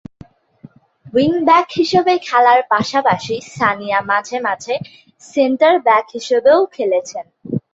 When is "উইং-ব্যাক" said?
1.13-1.67